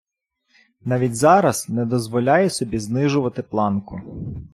[0.85, 4.01] Навіть зараз не дозволяє собі знижувати планку.